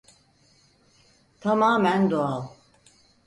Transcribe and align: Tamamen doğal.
Tamamen 1.41 2.01
doğal. 2.11 2.43